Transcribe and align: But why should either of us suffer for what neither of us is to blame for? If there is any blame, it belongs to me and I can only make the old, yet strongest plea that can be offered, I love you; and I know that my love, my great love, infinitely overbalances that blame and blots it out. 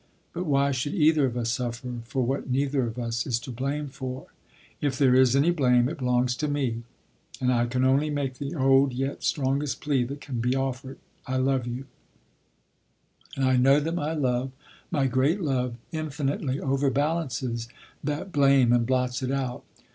But 0.33 0.47
why 0.47 0.71
should 0.71 0.95
either 0.95 1.27
of 1.27 1.37
us 1.37 1.51
suffer 1.51 1.99
for 2.05 2.23
what 2.25 2.49
neither 2.49 2.87
of 2.87 2.97
us 2.97 3.27
is 3.27 3.37
to 3.41 3.51
blame 3.51 3.87
for? 3.87 4.25
If 4.81 4.97
there 4.97 5.13
is 5.13 5.35
any 5.35 5.51
blame, 5.51 5.87
it 5.87 5.99
belongs 5.99 6.35
to 6.37 6.47
me 6.47 6.81
and 7.39 7.53
I 7.53 7.67
can 7.67 7.85
only 7.85 8.09
make 8.09 8.39
the 8.39 8.55
old, 8.55 8.93
yet 8.93 9.23
strongest 9.23 9.79
plea 9.79 10.03
that 10.05 10.19
can 10.19 10.39
be 10.41 10.55
offered, 10.55 10.97
I 11.27 11.37
love 11.37 11.67
you; 11.67 11.85
and 13.35 13.45
I 13.45 13.57
know 13.57 13.79
that 13.79 13.93
my 13.93 14.13
love, 14.13 14.49
my 14.89 15.05
great 15.05 15.39
love, 15.39 15.75
infinitely 15.91 16.59
overbalances 16.59 17.67
that 18.03 18.31
blame 18.31 18.73
and 18.73 18.87
blots 18.87 19.21
it 19.21 19.29
out. 19.29 19.63